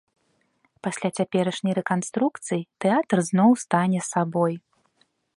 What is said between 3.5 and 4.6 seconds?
стане сабой.